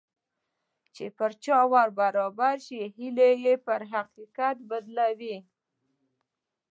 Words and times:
چې 0.95 1.05
په 1.17 1.25
چا 1.43 1.59
ور 1.71 1.89
برابر 2.01 2.55
شي 2.65 2.79
هيلې 2.95 3.29
يې 3.43 3.53
پر 3.65 3.81
حقيقت 3.93 4.55
بدلوي. 4.69 5.37